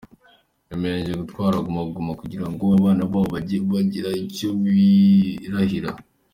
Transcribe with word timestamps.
Bemeranyije 0.67 1.15
gutwara 1.21 1.63
Guma 1.65 1.81
Guma 1.93 2.13
kugirango 2.21 2.61
abana 2.77 3.03
babo 3.11 3.27
bajye 3.33 3.57
bagira 3.71 4.09
icyo 4.23 4.49
birahira. 4.63 5.91